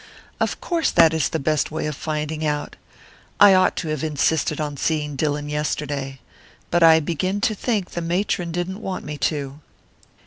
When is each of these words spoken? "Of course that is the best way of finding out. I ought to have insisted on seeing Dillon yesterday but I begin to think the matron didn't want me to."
"Of 0.39 0.59
course 0.61 0.89
that 0.89 1.13
is 1.13 1.29
the 1.29 1.37
best 1.37 1.69
way 1.69 1.85
of 1.85 1.95
finding 1.95 2.43
out. 2.43 2.75
I 3.39 3.53
ought 3.53 3.75
to 3.75 3.89
have 3.89 4.03
insisted 4.03 4.59
on 4.59 4.75
seeing 4.75 5.15
Dillon 5.15 5.47
yesterday 5.47 6.19
but 6.71 6.81
I 6.81 6.99
begin 6.99 7.39
to 7.41 7.53
think 7.53 7.91
the 7.91 8.01
matron 8.01 8.51
didn't 8.51 8.81
want 8.81 9.05
me 9.05 9.19
to." 9.19 9.59